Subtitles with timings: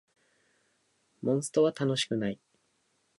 [1.21, 2.39] モンストは楽しくない